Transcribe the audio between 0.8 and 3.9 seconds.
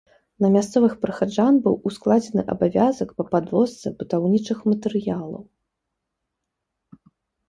прыхаджан быў ускладзены абавязак па падвозцы